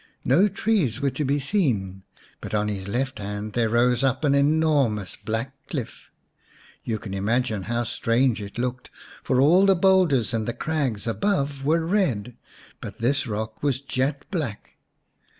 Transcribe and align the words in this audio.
No 0.25 0.47
trees 0.47 0.99
were 0.99 1.11
to 1.11 1.23
be 1.23 1.39
seen, 1.39 2.01
but 2.41 2.55
on 2.55 2.69
his 2.69 2.87
left 2.87 3.19
hand 3.19 3.53
there 3.53 3.69
rose 3.69 4.03
up 4.03 4.23
an 4.23 4.33
enormous 4.33 5.15
black 5.15 5.53
cliff. 5.67 6.09
You 6.83 6.97
can 6.97 7.13
imagine 7.13 7.61
how 7.69 7.83
strange 7.83 8.41
it 8.41 8.57
looked, 8.57 8.89
for 9.21 9.39
all 9.39 9.67
the 9.67 9.75
boulders 9.75 10.33
and 10.33 10.47
the 10.47 10.53
crags 10.53 11.05
above 11.05 11.63
were 11.63 11.85
red, 11.85 12.35
but 12.81 12.97
this 12.97 13.27
rock 13.27 13.61
was 13.61 13.79
jet 13.79 14.25
black. 14.31 14.71